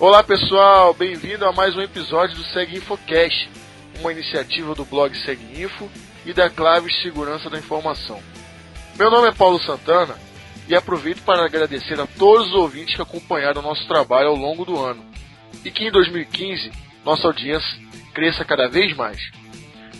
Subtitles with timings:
[0.00, 3.48] Olá pessoal, bem-vindo a mais um episódio do Seg Infocast,
[4.00, 5.88] uma iniciativa do blog Seg Info
[6.26, 8.20] e da Claves Segurança da Informação.
[8.98, 10.16] Meu nome é Paulo Santana
[10.68, 14.64] e aproveito para agradecer a todos os ouvintes que acompanharam o nosso trabalho ao longo
[14.64, 15.04] do ano
[15.64, 16.72] e que em 2015
[17.04, 17.78] nossa audiência
[18.12, 19.30] cresça cada vez mais.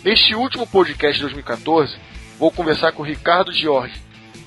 [0.03, 1.95] Neste último podcast de 2014,
[2.37, 3.95] vou conversar com Ricardo Giorgi,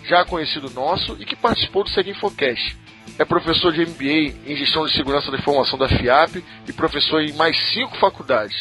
[0.04, 2.76] já conhecido nosso e que participou do Seg Infocast
[3.18, 7.32] é professor de MBA em Gestão de Segurança da Informação da FIAP e professor em
[7.34, 8.56] mais cinco faculdades.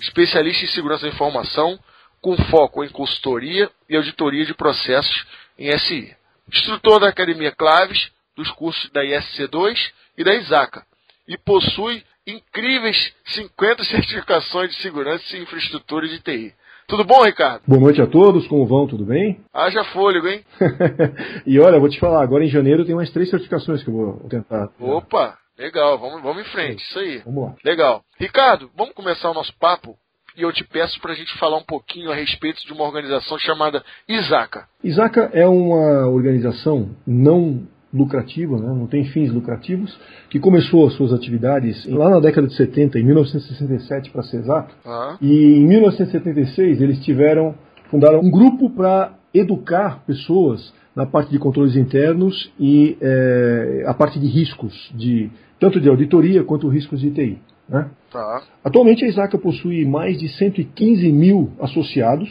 [0.00, 1.78] Especialista em Segurança da Informação,
[2.20, 5.26] com foco em consultoria e auditoria de processos
[5.58, 6.16] em SI.
[6.52, 10.86] Instrutor da Academia Claves, dos cursos da ISC2 e da ISACA.
[11.26, 16.54] E possui incríveis 50 certificações de segurança e infraestrutura de TI.
[16.88, 17.60] Tudo bom, Ricardo?
[17.68, 18.86] Boa noite a todos, como vão?
[18.86, 19.38] Tudo bem?
[19.52, 20.42] Haja fôlego, hein?
[21.46, 24.28] e olha, vou te falar, agora em janeiro tem mais três certificações que eu vou
[24.30, 24.70] tentar.
[24.80, 27.18] Opa, legal, vamos, vamos em frente, isso aí.
[27.26, 27.54] Vamos lá.
[27.62, 28.00] Legal.
[28.18, 29.96] Ricardo, vamos começar o nosso papo?
[30.34, 33.38] E eu te peço para a gente falar um pouquinho a respeito de uma organização
[33.38, 34.66] chamada ISACA.
[34.82, 41.12] ISACA é uma organização não lucrativa, né, não tem fins lucrativos, que começou as suas
[41.12, 46.80] atividades lá na década de 70, em 1967 para ser exato, Ah, e em 1976
[46.80, 47.54] eles tiveram,
[47.90, 54.18] fundaram um grupo para educar pessoas na parte de controles internos e eh, a parte
[54.18, 55.30] de riscos, de,
[55.60, 57.38] tanto de auditoria quanto riscos de TI.
[57.68, 57.88] Né?
[58.10, 58.42] tá.
[58.64, 62.28] Atualmente a ISACA possui mais de 115 mil associados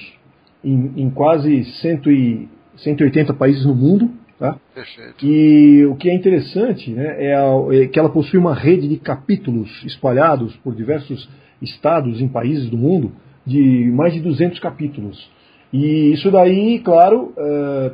[0.63, 4.09] em, em quase 100 e 180 países no mundo.
[4.39, 4.55] Tá?
[4.75, 5.25] Perfeito.
[5.25, 8.97] E o que é interessante né, é, a- é que ela possui uma rede de
[8.97, 11.27] capítulos espalhados por diversos
[11.61, 13.11] estados em países do mundo,
[13.45, 15.27] de mais de 200 capítulos.
[15.73, 17.33] E isso daí, claro,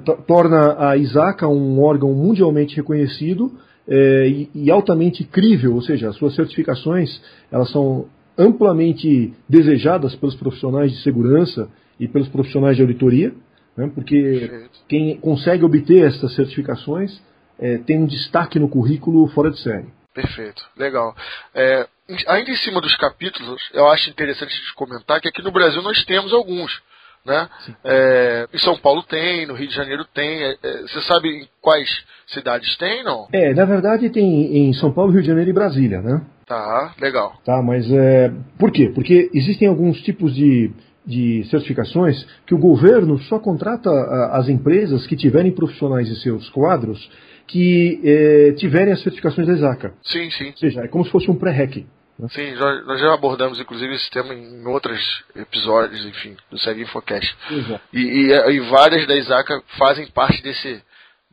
[0.04, 3.52] to- torna a ISACA um órgão mundialmente reconhecido
[3.88, 7.22] eh, e, e altamente crível, ou seja, as suas certificações
[7.52, 8.06] elas são
[8.38, 13.34] amplamente desejadas pelos profissionais de segurança e pelos profissionais de auditoria,
[13.76, 17.22] né, porque quem consegue obter essas certificações
[17.60, 19.88] eh, tem um destaque no currículo fora de série.
[20.14, 21.16] Perfeito, legal.
[21.56, 21.88] É,
[22.28, 26.04] ainda em cima dos capítulos, eu acho interessante gente comentar que aqui no Brasil nós
[26.06, 26.82] temos alguns.
[27.26, 27.50] Né?
[27.86, 30.44] É, em São Paulo tem, no Rio de Janeiro tem.
[30.44, 31.90] É, é, você sabe em quais
[32.28, 33.28] cidades tem, não?
[33.32, 36.22] É, na verdade tem em São Paulo, Rio de Janeiro e Brasília, né?
[36.46, 37.34] Tá, legal.
[37.46, 38.30] Tá, mas é,
[38.60, 38.92] por quê?
[38.94, 40.72] Porque existem alguns tipos de,
[41.06, 43.90] de certificações que o governo só contrata
[44.32, 47.10] as empresas que tiverem profissionais em seus quadros
[47.46, 49.94] que é, tiverem as certificações da ESACA.
[50.04, 50.48] Sim, sim.
[50.52, 51.86] Ou seja, é como se fosse um pré-REC.
[52.30, 57.36] Sim, já- nós já abordamos inclusive esse tema em outros episódios, enfim, do Segue Infocast.
[57.52, 57.82] Exato.
[57.92, 60.82] E, e, e várias da ISACA fazem parte desse,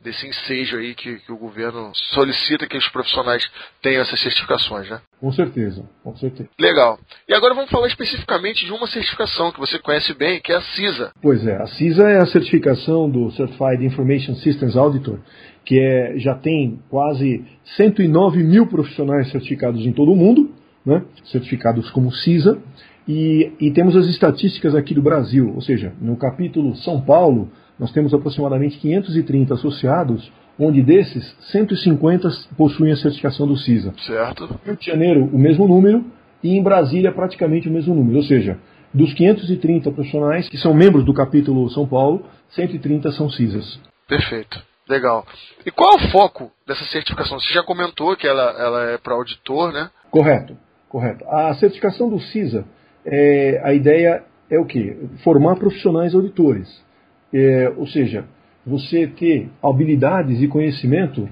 [0.03, 3.47] desse ensejo aí que, que o governo solicita que os profissionais
[3.81, 4.99] tenham essas certificações, né?
[5.19, 6.49] Com certeza, com certeza.
[6.59, 6.99] Legal.
[7.27, 10.61] E agora vamos falar especificamente de uma certificação que você conhece bem, que é a
[10.61, 11.11] CISA.
[11.21, 15.19] Pois é, a CISA é a certificação do Certified Information Systems Auditor,
[15.65, 17.45] que é, já tem quase
[17.77, 20.51] 109 mil profissionais certificados em todo o mundo,
[20.85, 22.59] né, certificados como CISA,
[23.07, 27.91] e, e temos as estatísticas aqui do Brasil, ou seja, no capítulo São Paulo, nós
[27.91, 33.91] temos aproximadamente 530 associados, onde desses, 150 possuem a certificação do CISA.
[34.05, 34.59] Certo?
[34.63, 36.05] Rio de Janeiro, o mesmo número,
[36.43, 38.17] e em Brasília, praticamente o mesmo número.
[38.17, 38.59] Ou seja,
[38.93, 43.79] dos 530 profissionais que são membros do capítulo São Paulo, 130 são CISAs.
[44.07, 44.61] Perfeito.
[44.87, 45.25] Legal.
[45.65, 47.39] E qual é o foco dessa certificação?
[47.39, 49.89] Você já comentou que ela, ela é para auditor, né?
[50.11, 50.55] Correto,
[50.87, 51.25] correto.
[51.27, 52.63] A certificação do CISA,
[53.03, 54.97] é, a ideia é o quê?
[55.23, 56.69] Formar profissionais auditores.
[57.33, 58.25] É, ou seja,
[58.65, 61.27] você ter habilidades e conhecimento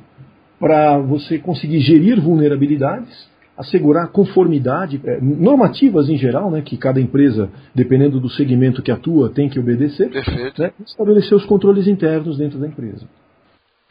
[0.59, 7.49] para você conseguir gerir vulnerabilidades, assegurar conformidade, é, normativas em geral, né, que cada empresa,
[7.75, 10.61] dependendo do segmento que atua, tem que obedecer, Perfeito.
[10.61, 13.05] né, e estabelecer os controles internos dentro da empresa.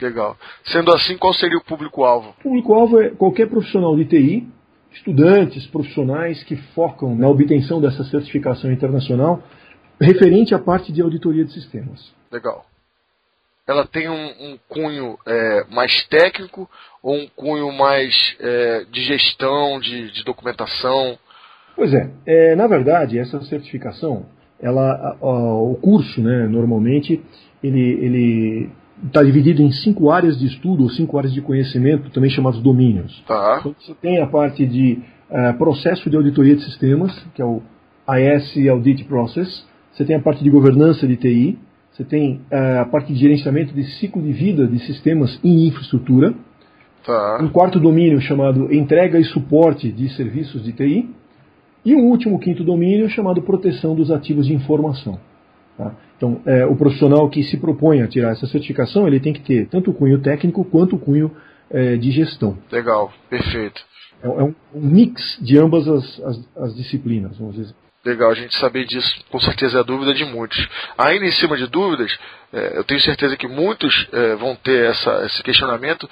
[0.01, 0.37] Legal.
[0.65, 2.35] Sendo assim, qual seria o público-alvo?
[2.39, 4.49] O público-alvo é qualquer profissional de TI,
[4.93, 9.43] estudantes, profissionais que focam na obtenção dessa certificação internacional
[10.01, 12.13] referente à parte de auditoria de sistemas.
[12.31, 12.65] Legal.
[13.67, 14.15] Ela tem um,
[14.53, 16.69] um cunho é, mais técnico
[17.03, 21.19] ou um cunho mais é, de gestão, de, de documentação?
[21.77, 24.25] Pois é, é, na verdade, essa certificação,
[24.61, 27.23] ela, a- a- o curso, né, normalmente,
[27.63, 28.71] ele, ele
[29.07, 33.23] está dividido em cinco áreas de estudo, ou cinco áreas de conhecimento, também chamados domínios.
[33.29, 33.59] Tá.
[33.61, 34.99] Então, você tem a parte de
[35.31, 37.63] eh, processo de auditoria de sistemas, que é o
[38.09, 39.65] IS Audit Process.
[39.99, 41.59] Você tem a parte de governança de TI.
[41.91, 46.33] Você tem eh, a parte de gerenciamento de ciclo de vida de sistemas em infraestrutura.
[47.05, 47.41] Tá.
[47.43, 51.11] Um quarto domínio chamado entrega e suporte de serviços de TI.
[51.85, 55.19] E um último quinto domínio chamado proteção dos ativos de informação.
[55.77, 55.97] Tá?
[56.17, 59.67] Então, é, o profissional que se propõe a tirar essa certificação, ele tem que ter
[59.67, 61.33] tanto o cunho técnico quanto o cunho
[61.69, 62.57] é, de gestão.
[62.71, 63.81] Legal, perfeito.
[64.23, 67.75] É, é um, um, mix de ambas as, as, as, disciplinas, vamos dizer.
[68.05, 70.69] Legal, a gente saber disso, com certeza é a dúvida de muitos.
[70.97, 72.17] Ainda em cima de dúvidas,
[72.53, 76.09] é, eu tenho certeza que muitos é, vão ter essa, esse questionamento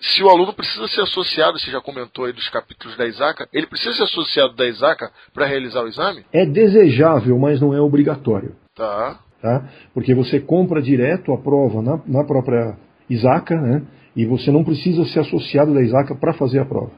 [0.00, 3.66] se o aluno precisa ser associado, você já comentou aí dos capítulos da ISACA, ele
[3.66, 6.24] precisa ser associado da ISACA para realizar o exame?
[6.32, 8.54] É desejável, mas não é obrigatório.
[8.74, 9.18] Tá.
[9.40, 9.68] tá?
[9.94, 12.76] Porque você compra direto a prova na, na própria
[13.08, 13.82] ISACA, né?
[14.14, 16.92] E você não precisa ser associado da ISACA para fazer a prova.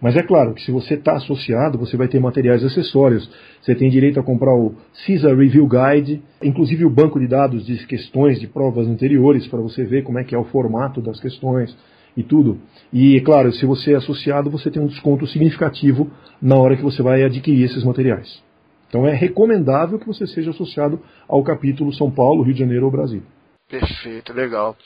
[0.00, 3.30] Mas é claro que se você está associado, você vai ter materiais acessórios.
[3.60, 4.74] Você tem direito a comprar o
[5.04, 9.84] CISA Review Guide, inclusive o banco de dados de questões de provas anteriores, para você
[9.84, 11.76] ver como é que é o formato das questões
[12.16, 12.58] e tudo.
[12.92, 16.10] E, claro, se você é associado, você tem um desconto significativo
[16.40, 18.42] na hora que você vai adquirir esses materiais.
[18.88, 22.90] Então é recomendável que você seja associado ao capítulo São Paulo, Rio de Janeiro ou
[22.90, 23.22] Brasil.
[23.68, 24.76] Perfeito, legal.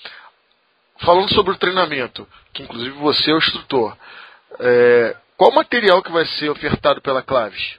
[0.98, 3.96] Falando sobre o treinamento, que inclusive você é o instrutor,
[4.60, 7.78] é, qual material que vai ser ofertado pela Claves?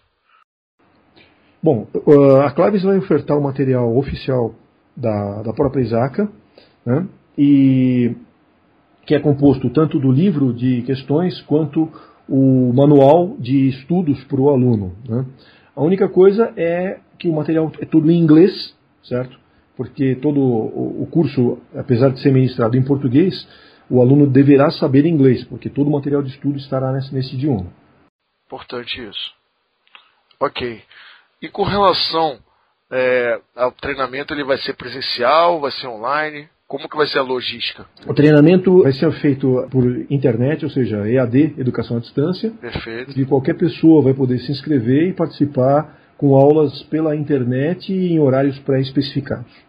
[1.62, 1.88] Bom,
[2.45, 4.54] a Claves vai ofertar o material oficial
[4.95, 6.30] da, da própria Isaca,
[6.86, 7.07] né?
[7.38, 8.16] e
[9.06, 11.89] que é composto tanto do livro de questões quanto
[12.27, 14.94] o manual de estudos para o aluno.
[15.07, 15.25] Né?
[15.75, 19.38] A única coisa é que o material é tudo em inglês, certo?
[19.77, 23.48] Porque todo o curso, apesar de ser ministrado em português,
[23.89, 27.71] o aluno deverá saber inglês, porque todo o material de estudo estará nesse, nesse idioma.
[28.45, 29.33] Importante isso.
[30.39, 30.81] Ok.
[31.41, 32.39] E com relação
[32.91, 36.47] é, ao treinamento, ele vai ser presencial, vai ser online?
[36.67, 37.85] Como que vai ser a logística?
[38.07, 42.51] O treinamento vai ser feito por internet, ou seja, EAD, Educação à Distância.
[42.59, 43.19] Perfeito.
[43.19, 48.19] E qualquer pessoa vai poder se inscrever e participar com aulas pela internet e em
[48.19, 49.64] horários pré-especificados.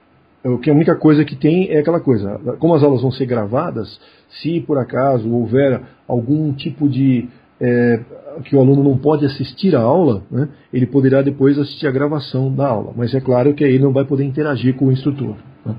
[0.49, 3.27] O que a única coisa que tem é aquela coisa, como as aulas vão ser
[3.27, 4.01] gravadas,
[4.41, 7.29] se por acaso houver algum tipo de
[7.61, 8.01] é,
[8.45, 12.55] que o aluno não pode assistir a aula, né, ele poderá depois assistir a gravação
[12.55, 12.93] da aula.
[12.97, 15.37] Mas é claro que aí ele não vai poder interagir com o instrutor.
[15.65, 15.75] Né.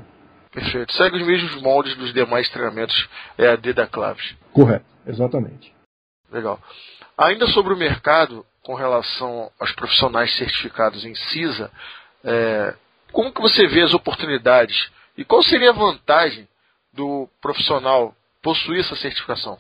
[0.51, 0.91] Perfeito.
[0.93, 4.35] Segue os mesmos moldes dos demais treinamentos EAD da Claves.
[4.51, 5.71] Correto, exatamente.
[6.31, 6.59] Legal.
[7.17, 11.71] Ainda sobre o mercado, com relação aos profissionais certificados em CISA,
[12.23, 12.73] é,
[13.11, 16.47] como que você vê as oportunidades e qual seria a vantagem
[16.93, 19.57] do profissional possuir essa certificação?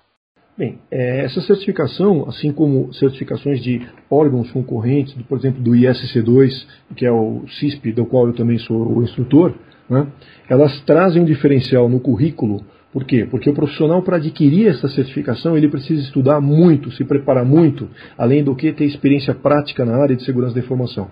[0.57, 6.65] Bem, é, essa certificação, assim como certificações de órgãos concorrentes, por exemplo, do ISC2,
[6.95, 9.53] que é o CISP, do qual eu também sou o instrutor,
[9.87, 10.07] né,
[10.49, 12.65] elas trazem um diferencial no currículo.
[12.97, 13.27] Por quê?
[13.29, 18.43] Porque o profissional, para adquirir essa certificação, ele precisa estudar muito, se preparar muito, além
[18.43, 21.07] do que ter experiência prática na área de segurança da informação.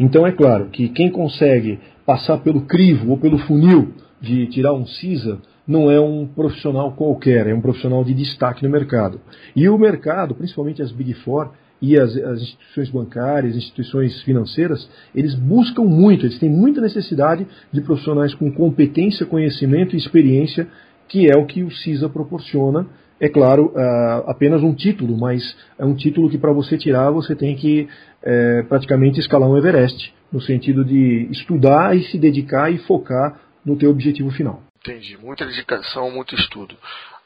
[0.00, 4.84] Então, é claro que quem consegue passar pelo crivo ou pelo funil de tirar um
[4.84, 9.20] CISA, não é um profissional qualquer, é um profissional de destaque no mercado.
[9.54, 15.36] E o mercado, principalmente as Big Four, e as, as, instituições bancárias, instituições financeiras, eles
[15.36, 20.66] buscam muito, eles têm muita necessidade de profissionais com competência, conhecimento e experiência,
[21.08, 22.86] que é o que o CISA proporciona.
[23.20, 27.34] É claro, uh, apenas um título, mas é um título que para você tirar você
[27.34, 27.88] tem que
[28.22, 33.76] uh, praticamente escalar um Everest, no sentido de estudar e se dedicar e focar no
[33.76, 34.62] teu objetivo final.
[34.78, 35.16] Entendi.
[35.16, 36.76] Muita dedicação, muito estudo.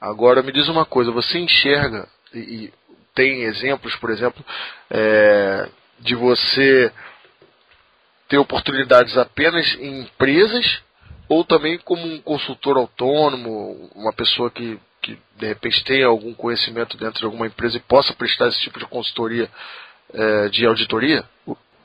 [0.01, 2.71] Agora me diz uma coisa, você enxerga, e,
[3.15, 4.45] tem exemplos, por exemplo,
[4.91, 5.69] é,
[6.01, 6.91] de você
[8.29, 10.83] ter oportunidades apenas em empresas
[11.33, 16.97] ou também como um consultor autônomo, uma pessoa que, que de repente tenha algum conhecimento
[16.99, 19.49] dentro de alguma empresa e possa prestar esse tipo de consultoria
[20.13, 21.25] é, de auditoria?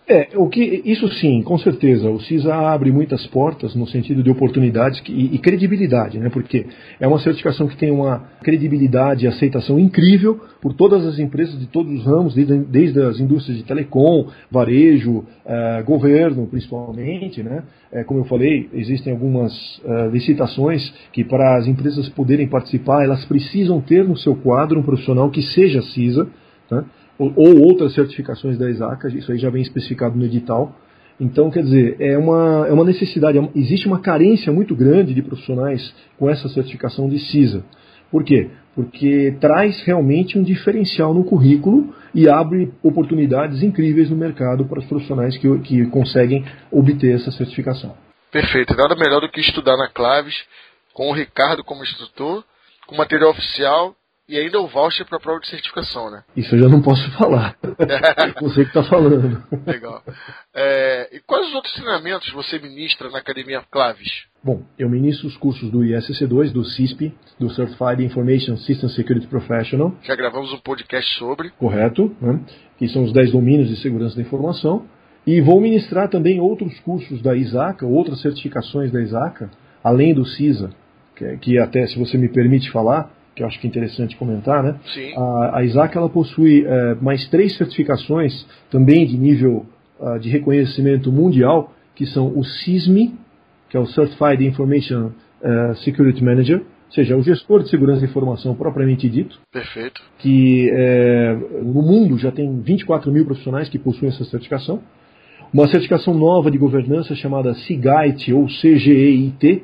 [0.09, 2.09] É, o que, isso sim, com certeza.
[2.09, 6.29] O CISA abre muitas portas no sentido de oportunidades e, e, credibilidade, né?
[6.29, 6.65] porque
[6.97, 11.67] é uma certificação que tem uma credibilidade e aceitação incrível por todas as empresas de
[11.67, 17.43] todos os ramos, desde, desde as indústrias de telecom, varejo, eh, governo principalmente.
[17.43, 17.63] Né?
[17.91, 19.51] É, como eu falei, existem algumas
[19.83, 24.83] eh, licitações que para as empresas poderem participar, elas precisam ter no seu quadro um
[24.83, 26.29] profissional que seja CISA.
[26.71, 26.85] Né?
[27.17, 30.75] Ou, outras certificações da ESACA, isso aí já vem especificado no edital.
[31.19, 35.21] Então, quer dizer, é uma, é uma necessidade, é existe uma carência muito grande de
[35.21, 37.63] profissionais com essa certificação de CISA.
[38.11, 38.49] Por quê?
[38.75, 44.85] Porque traz realmente um diferencial no currículo e abre oportunidades incríveis no mercado para os
[44.85, 47.95] profissionais que, que conseguem obter essa certificação.
[48.31, 48.75] Perfeito.
[48.75, 50.35] Nada melhor do que estudar na Claves
[50.93, 52.43] com o Ricardo como instrutor,
[52.85, 53.95] com material oficial
[54.29, 56.23] e ainda o voucher para a prova de certificação, né?
[56.35, 57.55] Isso eu já não posso falar.
[58.41, 59.41] você que está falando.
[59.65, 60.03] Legal.
[60.53, 64.25] É, e quais os outros treinamentos você ministra na Academia Claves?
[64.43, 69.95] Bom, eu ministro os cursos do ISC2, do CISP, do Certified Information System Security Professional.
[70.03, 71.49] Já gravamos um podcast sobre.
[71.51, 72.41] Correto, né?
[72.77, 74.85] que são os 10 domínios de segurança da informação.
[75.25, 79.49] E vou ministrar também outros cursos da ISACA, outras certificações da ISACA,
[79.83, 80.69] além do CISA,
[81.15, 84.63] que, que até, se você me permite falar, que eu acho que é interessante comentar,
[84.63, 84.75] né?
[84.95, 85.13] Sim.
[85.15, 88.33] A, a ISAC ela possui é, mais três certificações
[88.71, 89.63] também de nível
[89.99, 93.13] uh, de reconhecimento mundial, que são o CISMI,
[93.69, 98.07] que é o Certified Information uh, Security Manager, ou seja, o gestor de segurança da
[98.07, 99.37] informação propriamente dito.
[99.51, 100.01] Perfeito.
[100.17, 104.81] Que é, no mundo já tem 24 mil profissionais que possuem essa certificação.
[105.53, 109.63] Uma certificação nova de governança chamada CGIT ou CGEIT,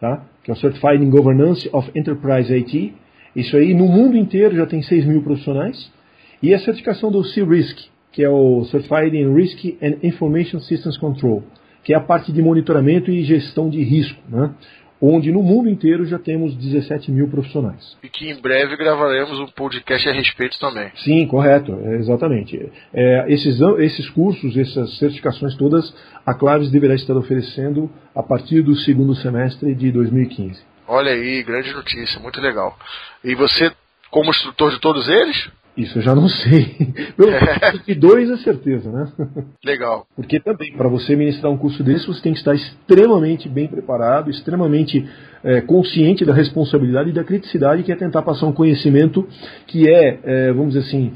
[0.00, 0.24] tá?
[0.42, 2.92] que é o Certified in Governance of Enterprise IT.
[3.34, 5.90] Isso aí no mundo inteiro já tem 6 mil profissionais.
[6.42, 11.42] E a certificação do C-RISC, que é o Certified in Risk and Information Systems Control,
[11.82, 14.20] que é a parte de monitoramento e gestão de risco.
[14.28, 14.50] Né?
[15.06, 17.96] onde no mundo inteiro já temos 17 mil profissionais.
[18.02, 20.90] E que em breve gravaremos um podcast a respeito também.
[20.96, 22.70] Sim, correto, é, exatamente.
[22.92, 28.74] É, esses, esses cursos, essas certificações todas, a Claves deverá estar oferecendo a partir do
[28.76, 30.73] segundo semestre de 2015.
[30.86, 32.76] Olha aí, grande notícia, muito legal.
[33.22, 33.72] E você,
[34.10, 35.50] como instrutor de todos eles?
[35.76, 36.76] Isso eu já não sei.
[37.84, 39.10] de dois é certeza, né?
[39.64, 40.06] Legal.
[40.14, 44.30] Porque também, para você ministrar um curso desse, você tem que estar extremamente bem preparado,
[44.30, 45.08] extremamente
[45.42, 49.26] é, consciente da responsabilidade e da criticidade que é tentar passar um conhecimento
[49.66, 51.12] que é, é vamos dizer assim,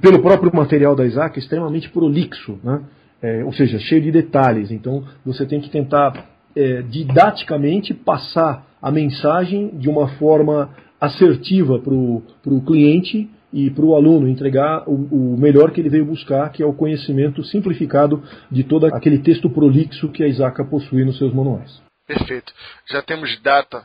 [0.00, 2.82] pelo próprio material da Isaac, extremamente prolixo, né?
[3.22, 4.70] É, ou seja, cheio de detalhes.
[4.70, 11.92] Então, você tem que tentar é, didaticamente passar a mensagem de uma forma assertiva para
[11.92, 16.62] o cliente e para o aluno entregar o, o, melhor que ele veio buscar, que
[16.62, 21.34] é o conhecimento simplificado de todo aquele texto prolixo que a Isaac possui nos seus
[21.34, 21.82] manuais.
[22.06, 22.52] Perfeito.
[22.88, 23.84] Já temos data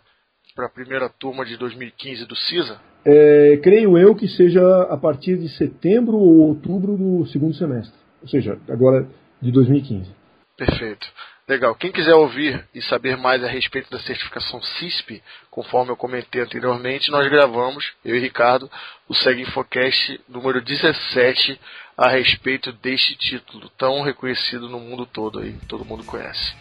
[0.55, 2.79] para a primeira turma de 2015 do CISA?
[3.03, 8.27] É, creio eu que seja a partir de setembro ou outubro do segundo semestre, ou
[8.27, 9.07] seja, agora
[9.41, 10.11] de 2015.
[10.55, 11.07] Perfeito.
[11.47, 11.75] Legal.
[11.75, 17.11] Quem quiser ouvir e saber mais a respeito da certificação CISP, conforme eu comentei anteriormente,
[17.11, 18.69] nós gravamos, eu e Ricardo,
[19.07, 21.59] o Seg Infocast número 17
[21.97, 26.55] a respeito deste título tão reconhecido no mundo todo aí, todo mundo conhece.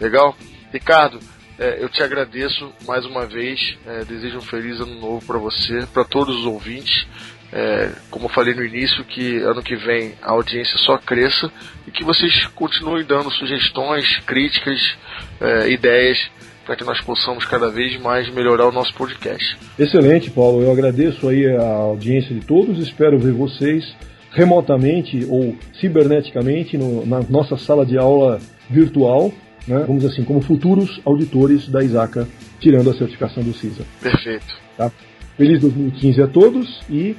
[0.00, 0.36] Legal?
[0.72, 1.18] Ricardo,
[1.58, 5.86] é, eu te agradeço mais uma vez, é, desejo um feliz ano novo para você,
[5.92, 7.06] para todos os ouvintes.
[7.52, 11.50] É, como eu falei no início, que ano que vem a audiência só cresça
[11.86, 14.96] e que vocês continuem dando sugestões, críticas,
[15.40, 16.30] é, ideias
[16.64, 19.56] para que nós possamos cada vez mais melhorar o nosso podcast.
[19.76, 20.62] Excelente, Paulo.
[20.62, 22.78] Eu agradeço aí a audiência de todos.
[22.78, 23.92] Espero ver vocês
[24.30, 28.38] remotamente ou ciberneticamente no, na nossa sala de aula
[28.68, 29.32] virtual,
[29.66, 29.84] né?
[29.86, 32.28] vamos assim, como futuros auditores da ISACA,
[32.60, 33.84] tirando a certificação do CISA.
[34.00, 34.56] Perfeito.
[34.76, 34.92] Tá?
[35.36, 37.16] Feliz 2015 a todos e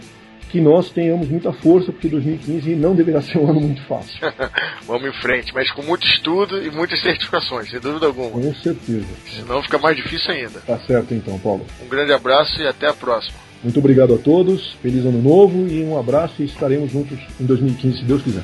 [0.52, 4.20] que nós tenhamos muita força, porque 2015 não deverá ser um ano muito fácil.
[4.86, 8.32] Vamos em frente, mas com muito estudo e muitas certificações, sem dúvida alguma.
[8.32, 9.08] Com certeza.
[9.34, 10.60] Senão fica mais difícil ainda.
[10.60, 11.66] Tá certo então, Paulo.
[11.82, 13.38] Um grande abraço e até a próxima.
[13.64, 18.00] Muito obrigado a todos, feliz ano novo e um abraço e estaremos juntos em 2015,
[18.00, 18.44] se Deus quiser.